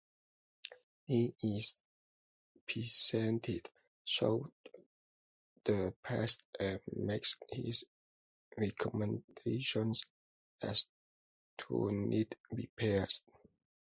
He 1.05 1.35
is 1.43 1.79
presently 2.67 3.61
shown 4.03 4.51
the 5.63 5.93
press 6.01 6.39
and 6.59 6.79
makes 6.95 7.35
his 7.51 7.85
recommendations 8.57 10.07
as 10.59 10.87
to 11.59 11.91
needed 11.91 12.35
repairs. 12.51 13.21